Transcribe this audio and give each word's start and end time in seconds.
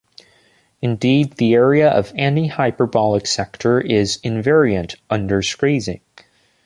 Indeed, 0.81 1.33
the 1.33 1.53
area 1.53 1.87
of 1.87 2.11
any 2.15 2.47
hyperbolic 2.47 3.27
sector 3.27 3.79
is 3.79 4.17
invariant 4.23 4.95
under 5.11 5.43
squeezing. 5.43 6.01